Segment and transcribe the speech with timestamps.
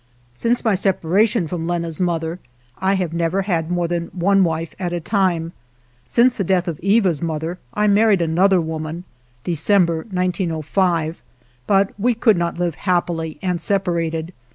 [0.33, 2.39] Since my separation from Lenna's mother
[2.79, 5.53] I have never had more than one wife at a time.
[6.07, 9.03] Since the death of Eva's mother I married another woman
[9.43, 11.21] (December, 1905)
[11.67, 14.33] but we could not live happily and separated.